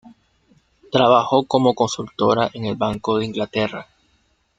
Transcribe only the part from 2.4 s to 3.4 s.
en el Banco de